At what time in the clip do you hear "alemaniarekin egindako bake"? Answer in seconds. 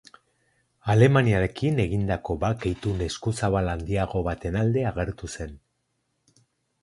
0.93-2.71